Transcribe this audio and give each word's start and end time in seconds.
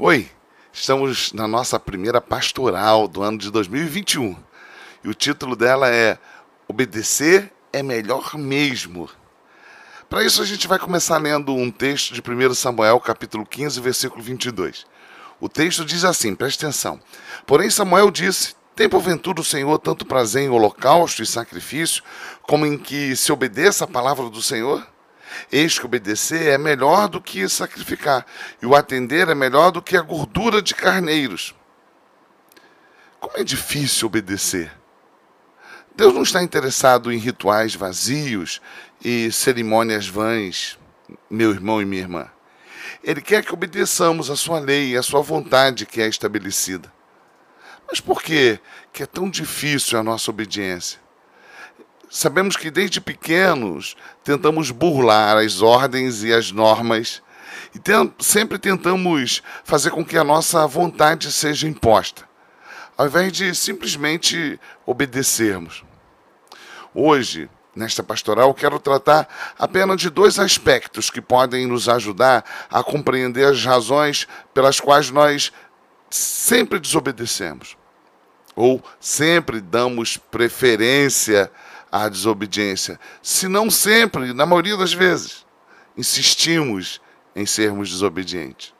Oi, 0.00 0.30
estamos 0.72 1.32
na 1.32 1.48
nossa 1.48 1.76
primeira 1.76 2.20
pastoral 2.20 3.08
do 3.08 3.20
ano 3.20 3.36
de 3.36 3.50
2021 3.50 4.36
e 5.02 5.08
o 5.08 5.12
título 5.12 5.56
dela 5.56 5.90
é 5.90 6.16
Obedecer 6.68 7.52
é 7.72 7.82
Melhor 7.82 8.38
Mesmo. 8.38 9.10
Para 10.08 10.22
isso, 10.22 10.40
a 10.40 10.44
gente 10.44 10.68
vai 10.68 10.78
começar 10.78 11.18
lendo 11.18 11.52
um 11.52 11.68
texto 11.68 12.14
de 12.14 12.20
1 12.20 12.54
Samuel, 12.54 13.00
capítulo 13.00 13.44
15, 13.44 13.80
versículo 13.80 14.22
22. 14.22 14.86
O 15.40 15.48
texto 15.48 15.84
diz 15.84 16.04
assim: 16.04 16.32
preste 16.32 16.64
atenção. 16.64 17.00
Porém, 17.44 17.68
Samuel 17.68 18.12
disse: 18.12 18.54
Tem 18.76 18.88
porventura 18.88 19.40
o 19.40 19.44
Senhor 19.44 19.80
tanto 19.80 20.06
prazer 20.06 20.44
em 20.44 20.48
holocausto 20.48 21.24
e 21.24 21.26
sacrifício, 21.26 22.04
como 22.42 22.64
em 22.64 22.78
que 22.78 23.16
se 23.16 23.32
obedeça 23.32 23.82
a 23.82 23.88
palavra 23.88 24.30
do 24.30 24.40
Senhor? 24.40 24.86
Eis 25.50 25.78
que 25.78 25.86
obedecer 25.86 26.48
é 26.48 26.58
melhor 26.58 27.08
do 27.08 27.20
que 27.20 27.48
sacrificar, 27.48 28.26
e 28.60 28.66
o 28.66 28.74
atender 28.74 29.28
é 29.28 29.34
melhor 29.34 29.70
do 29.70 29.82
que 29.82 29.96
a 29.96 30.02
gordura 30.02 30.60
de 30.60 30.74
carneiros. 30.74 31.54
Como 33.20 33.36
é 33.36 33.44
difícil 33.44 34.06
obedecer. 34.06 34.72
Deus 35.94 36.14
não 36.14 36.22
está 36.22 36.42
interessado 36.42 37.12
em 37.12 37.18
rituais 37.18 37.74
vazios 37.74 38.60
e 39.04 39.32
cerimônias 39.32 40.06
vãs, 40.06 40.78
meu 41.28 41.50
irmão 41.50 41.82
e 41.82 41.84
minha 41.84 42.02
irmã. 42.02 42.30
Ele 43.02 43.20
quer 43.20 43.44
que 43.44 43.52
obedeçamos 43.52 44.30
a 44.30 44.36
sua 44.36 44.60
lei 44.60 44.90
e 44.90 44.96
a 44.96 45.02
sua 45.02 45.20
vontade 45.22 45.86
que 45.86 46.00
é 46.00 46.08
estabelecida. 46.08 46.92
Mas 47.88 48.00
por 48.00 48.22
que, 48.22 48.60
que 48.92 49.02
é 49.02 49.06
tão 49.06 49.28
difícil 49.30 49.98
a 49.98 50.02
nossa 50.02 50.30
obediência? 50.30 51.00
Sabemos 52.10 52.56
que 52.56 52.70
desde 52.70 53.00
pequenos 53.00 53.94
tentamos 54.24 54.70
burlar 54.70 55.36
as 55.36 55.60
ordens 55.60 56.22
e 56.22 56.32
as 56.32 56.50
normas 56.50 57.22
e 57.74 58.22
sempre 58.22 58.58
tentamos 58.58 59.42
fazer 59.62 59.90
com 59.90 60.04
que 60.04 60.16
a 60.16 60.24
nossa 60.24 60.66
vontade 60.66 61.30
seja 61.30 61.68
imposta, 61.68 62.26
ao 62.96 63.06
invés 63.06 63.32
de 63.32 63.54
simplesmente 63.54 64.58
obedecermos. 64.86 65.84
Hoje, 66.94 67.50
nesta 67.76 68.02
pastoral, 68.02 68.54
quero 68.54 68.78
tratar 68.78 69.28
apenas 69.58 70.00
de 70.00 70.08
dois 70.08 70.38
aspectos 70.38 71.10
que 71.10 71.20
podem 71.20 71.66
nos 71.66 71.88
ajudar 71.88 72.44
a 72.70 72.82
compreender 72.82 73.46
as 73.46 73.62
razões 73.64 74.26
pelas 74.54 74.80
quais 74.80 75.10
nós 75.10 75.52
sempre 76.10 76.78
desobedecemos 76.78 77.76
ou 78.56 78.82
sempre 78.98 79.60
damos 79.60 80.16
preferência 80.16 81.50
à 81.90 82.08
desobediência, 82.08 82.98
se 83.22 83.48
não 83.48 83.70
sempre, 83.70 84.32
na 84.32 84.46
maioria 84.46 84.76
das 84.76 84.92
vezes, 84.92 85.46
insistimos 85.96 87.00
em 87.34 87.46
sermos 87.46 87.90
desobedientes. 87.90 88.72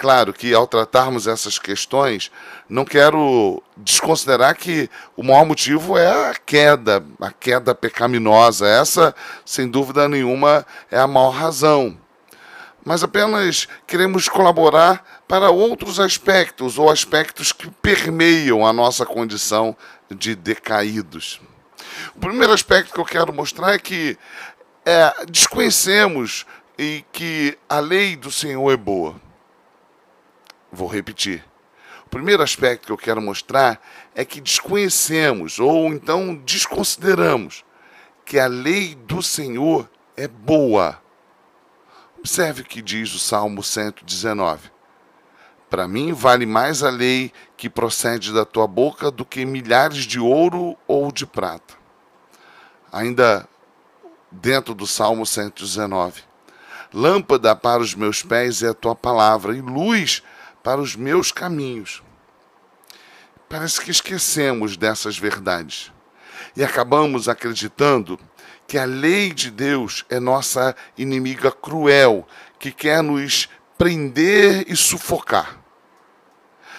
Claro 0.00 0.32
que 0.32 0.54
ao 0.54 0.66
tratarmos 0.66 1.26
essas 1.26 1.58
questões, 1.58 2.30
não 2.66 2.86
quero 2.86 3.62
desconsiderar 3.76 4.56
que 4.56 4.88
o 5.14 5.22
maior 5.22 5.44
motivo 5.44 5.98
é 5.98 6.30
a 6.30 6.34
queda, 6.34 7.04
a 7.20 7.30
queda 7.30 7.74
pecaminosa. 7.74 8.66
Essa, 8.66 9.14
sem 9.44 9.68
dúvida 9.68 10.08
nenhuma, 10.08 10.64
é 10.90 10.98
a 10.98 11.06
maior 11.06 11.28
razão. 11.28 11.98
Mas 12.82 13.02
apenas 13.02 13.68
queremos 13.86 14.26
colaborar 14.26 15.04
para 15.28 15.50
outros 15.50 16.00
aspectos 16.00 16.78
ou 16.78 16.90
aspectos 16.90 17.52
que 17.52 17.70
permeiam 17.82 18.66
a 18.66 18.72
nossa 18.72 19.04
condição 19.04 19.76
de 20.10 20.34
decaídos. 20.34 21.42
O 22.14 22.18
primeiro 22.20 22.52
aspecto 22.52 22.92
que 22.92 23.00
eu 23.00 23.04
quero 23.04 23.32
mostrar 23.32 23.72
é 23.72 23.78
que 23.78 24.18
é, 24.84 25.24
desconhecemos 25.26 26.46
e 26.78 27.04
que 27.12 27.58
a 27.68 27.78
lei 27.78 28.16
do 28.16 28.30
Senhor 28.30 28.70
é 28.72 28.76
boa. 28.76 29.20
Vou 30.72 30.88
repetir. 30.88 31.44
O 32.06 32.10
primeiro 32.10 32.42
aspecto 32.42 32.86
que 32.86 32.92
eu 32.92 32.98
quero 32.98 33.20
mostrar 33.20 33.80
é 34.14 34.24
que 34.24 34.40
desconhecemos 34.40 35.58
ou 35.58 35.88
então 35.88 36.34
desconsideramos 36.34 37.64
que 38.24 38.38
a 38.38 38.46
lei 38.46 38.94
do 38.94 39.22
Senhor 39.22 39.88
é 40.16 40.26
boa. 40.26 41.00
Observe 42.18 42.62
o 42.62 42.64
que 42.64 42.82
diz 42.82 43.14
o 43.14 43.18
Salmo 43.18 43.62
119. 43.62 44.70
Para 45.68 45.86
mim 45.86 46.12
vale 46.12 46.46
mais 46.46 46.82
a 46.82 46.90
lei 46.90 47.32
que 47.56 47.70
procede 47.70 48.32
da 48.32 48.44
tua 48.44 48.66
boca 48.66 49.10
do 49.10 49.24
que 49.24 49.44
milhares 49.44 50.04
de 50.04 50.18
ouro 50.18 50.76
ou 50.88 51.12
de 51.12 51.26
prata 51.26 51.79
ainda 52.92 53.48
dentro 54.30 54.74
do 54.74 54.86
Salmo 54.86 55.24
119. 55.26 56.22
Lâmpada 56.92 57.54
para 57.54 57.82
os 57.82 57.94
meus 57.94 58.22
pés 58.22 58.62
é 58.62 58.68
a 58.68 58.74
tua 58.74 58.94
palavra 58.94 59.56
e 59.56 59.60
luz 59.60 60.22
para 60.62 60.80
os 60.80 60.96
meus 60.96 61.30
caminhos. 61.30 62.02
Parece 63.48 63.80
que 63.80 63.90
esquecemos 63.90 64.76
dessas 64.76 65.18
verdades 65.18 65.92
e 66.56 66.64
acabamos 66.64 67.28
acreditando 67.28 68.18
que 68.66 68.78
a 68.78 68.84
lei 68.84 69.32
de 69.32 69.50
Deus 69.50 70.04
é 70.08 70.20
nossa 70.20 70.76
inimiga 70.96 71.50
cruel, 71.50 72.26
que 72.58 72.70
quer 72.70 73.02
nos 73.02 73.48
prender 73.76 74.64
e 74.68 74.76
sufocar. 74.76 75.58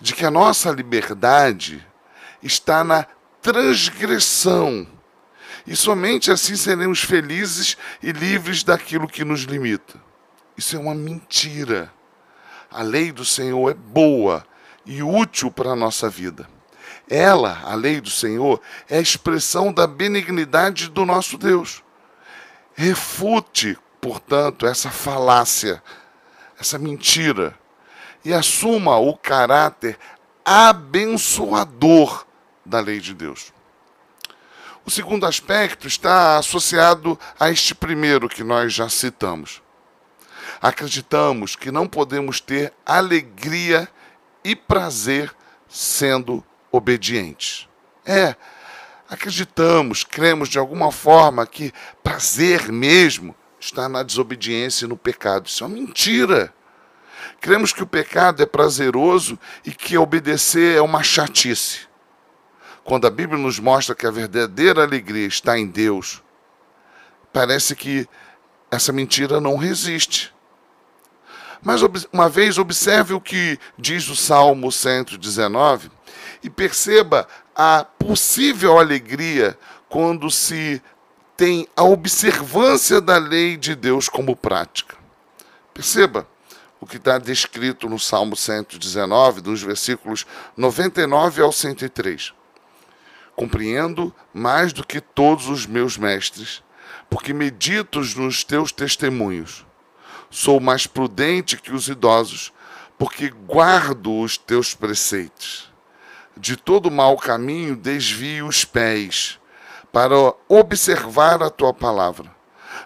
De 0.00 0.14
que 0.14 0.24
a 0.24 0.30
nossa 0.30 0.70
liberdade 0.70 1.84
está 2.42 2.84
na 2.84 3.06
transgressão 3.40 4.86
e 5.66 5.76
somente 5.76 6.30
assim 6.30 6.56
seremos 6.56 7.00
felizes 7.00 7.76
e 8.02 8.12
livres 8.12 8.62
daquilo 8.62 9.08
que 9.08 9.24
nos 9.24 9.42
limita. 9.42 10.00
Isso 10.56 10.76
é 10.76 10.78
uma 10.78 10.94
mentira. 10.94 11.92
A 12.70 12.82
lei 12.82 13.12
do 13.12 13.24
Senhor 13.24 13.70
é 13.70 13.74
boa 13.74 14.44
e 14.84 15.02
útil 15.02 15.50
para 15.50 15.70
a 15.70 15.76
nossa 15.76 16.08
vida. 16.08 16.48
Ela, 17.08 17.60
a 17.64 17.74
lei 17.74 18.00
do 18.00 18.10
Senhor, 18.10 18.60
é 18.88 18.98
a 18.98 19.02
expressão 19.02 19.72
da 19.72 19.86
benignidade 19.86 20.88
do 20.88 21.04
nosso 21.04 21.36
Deus. 21.36 21.82
Refute, 22.74 23.78
portanto, 24.00 24.66
essa 24.66 24.90
falácia, 24.90 25.82
essa 26.58 26.78
mentira, 26.78 27.58
e 28.24 28.32
assuma 28.32 28.96
o 28.98 29.16
caráter 29.16 29.98
abençoador 30.44 32.24
da 32.64 32.80
lei 32.80 33.00
de 33.00 33.14
Deus. 33.14 33.52
O 34.84 34.90
segundo 34.90 35.26
aspecto 35.26 35.86
está 35.86 36.38
associado 36.38 37.18
a 37.38 37.50
este 37.50 37.72
primeiro 37.72 38.28
que 38.28 38.42
nós 38.42 38.72
já 38.72 38.88
citamos. 38.88 39.62
Acreditamos 40.60 41.54
que 41.54 41.70
não 41.70 41.86
podemos 41.86 42.40
ter 42.40 42.72
alegria 42.84 43.88
e 44.44 44.56
prazer 44.56 45.32
sendo 45.68 46.44
obedientes. 46.70 47.68
É, 48.04 48.34
acreditamos, 49.08 50.02
cremos 50.02 50.48
de 50.48 50.58
alguma 50.58 50.90
forma 50.90 51.46
que 51.46 51.72
prazer 52.02 52.72
mesmo 52.72 53.36
está 53.60 53.88
na 53.88 54.02
desobediência 54.02 54.84
e 54.84 54.88
no 54.88 54.96
pecado. 54.96 55.46
Isso 55.46 55.62
é 55.62 55.66
uma 55.68 55.76
mentira. 55.76 56.52
Cremos 57.40 57.72
que 57.72 57.84
o 57.84 57.86
pecado 57.86 58.42
é 58.42 58.46
prazeroso 58.46 59.38
e 59.64 59.70
que 59.70 59.96
obedecer 59.96 60.76
é 60.76 60.82
uma 60.82 61.04
chatice 61.04 61.91
quando 62.84 63.06
a 63.06 63.10
Bíblia 63.10 63.38
nos 63.38 63.58
mostra 63.58 63.94
que 63.94 64.06
a 64.06 64.10
verdadeira 64.10 64.82
alegria 64.82 65.26
está 65.26 65.58
em 65.58 65.66
Deus, 65.66 66.22
parece 67.32 67.76
que 67.76 68.08
essa 68.70 68.92
mentira 68.92 69.40
não 69.40 69.56
resiste. 69.56 70.34
Mas 71.62 71.80
uma 72.12 72.28
vez 72.28 72.58
observe 72.58 73.14
o 73.14 73.20
que 73.20 73.58
diz 73.78 74.08
o 74.08 74.16
Salmo 74.16 74.72
119 74.72 75.90
e 76.42 76.50
perceba 76.50 77.28
a 77.54 77.84
possível 77.84 78.78
alegria 78.78 79.56
quando 79.88 80.28
se 80.30 80.82
tem 81.36 81.68
a 81.76 81.84
observância 81.84 83.00
da 83.00 83.16
lei 83.16 83.56
de 83.56 83.76
Deus 83.76 84.08
como 84.08 84.34
prática. 84.34 84.96
Perceba 85.72 86.26
o 86.80 86.86
que 86.86 86.96
está 86.96 87.16
descrito 87.16 87.88
no 87.88 87.98
Salmo 87.98 88.36
119, 88.36 89.40
dos 89.40 89.62
versículos 89.62 90.26
99 90.56 91.42
ao 91.42 91.52
103. 91.52 92.32
Compreendo 93.34 94.14
mais 94.32 94.72
do 94.72 94.86
que 94.86 95.00
todos 95.00 95.48
os 95.48 95.66
meus 95.66 95.96
mestres, 95.96 96.62
porque 97.08 97.32
medito 97.32 98.00
nos 98.00 98.44
teus 98.44 98.72
testemunhos. 98.72 99.66
Sou 100.30 100.60
mais 100.60 100.86
prudente 100.86 101.56
que 101.56 101.72
os 101.72 101.88
idosos, 101.88 102.52
porque 102.98 103.28
guardo 103.28 104.20
os 104.20 104.38
teus 104.38 104.74
preceitos. 104.74 105.70
De 106.36 106.56
todo 106.56 106.90
mau 106.90 107.16
caminho 107.16 107.76
desvio 107.76 108.46
os 108.46 108.64
pés, 108.64 109.38
para 109.92 110.14
observar 110.48 111.42
a 111.42 111.50
tua 111.50 111.74
palavra. 111.74 112.34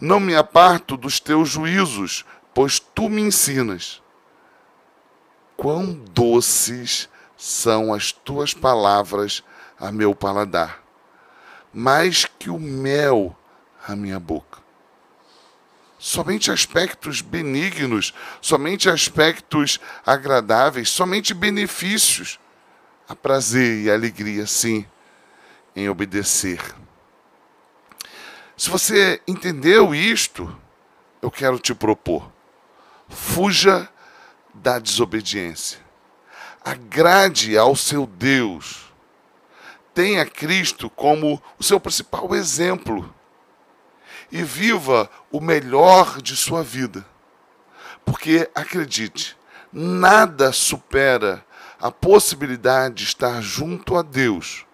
Não 0.00 0.20
me 0.20 0.36
aparto 0.36 0.96
dos 0.96 1.18
teus 1.18 1.48
juízos, 1.48 2.24
pois 2.54 2.78
tu 2.78 3.08
me 3.08 3.20
ensinas. 3.20 4.00
Quão 5.56 5.92
doces 5.92 7.08
são 7.36 7.92
as 7.92 8.12
tuas 8.12 8.54
palavras 8.54 9.42
a 9.82 9.90
meu 9.90 10.14
paladar, 10.14 10.80
mais 11.74 12.24
que 12.24 12.48
o 12.48 12.58
mel 12.58 13.36
à 13.84 13.96
minha 13.96 14.20
boca. 14.20 14.62
somente 15.98 16.50
aspectos 16.50 17.20
benignos, 17.20 18.14
somente 18.40 18.88
aspectos 18.88 19.80
agradáveis, 20.04 20.88
somente 20.88 21.34
benefícios. 21.34 22.40
Há 23.08 23.14
prazer 23.14 23.82
e 23.84 23.90
alegria, 23.90 24.46
sim, 24.46 24.86
em 25.76 25.88
obedecer. 25.88 26.60
Se 28.56 28.70
você 28.70 29.20
entendeu 29.26 29.94
isto, 29.94 30.56
eu 31.20 31.30
quero 31.30 31.58
te 31.58 31.74
propor: 31.74 32.30
fuja 33.08 33.88
da 34.54 34.78
desobediência. 34.78 35.80
Agrade 36.64 37.58
ao 37.58 37.74
seu 37.74 38.06
Deus. 38.06 38.91
Tenha 39.94 40.24
Cristo 40.24 40.88
como 40.88 41.42
o 41.58 41.62
seu 41.62 41.78
principal 41.78 42.34
exemplo. 42.34 43.12
E 44.30 44.42
viva 44.42 45.10
o 45.30 45.40
melhor 45.40 46.22
de 46.22 46.36
sua 46.36 46.62
vida. 46.62 47.04
Porque, 48.04 48.50
acredite, 48.54 49.36
nada 49.72 50.52
supera 50.52 51.44
a 51.80 51.90
possibilidade 51.90 52.94
de 52.96 53.04
estar 53.04 53.40
junto 53.42 53.96
a 53.96 54.02
Deus 54.02 54.66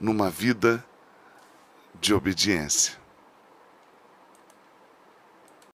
numa 0.00 0.30
vida 0.30 0.84
de 2.00 2.14
obediência. 2.14 2.96